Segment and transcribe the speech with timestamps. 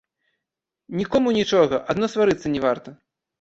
[0.99, 2.89] Нікому нічога, адно сварыцца не варта.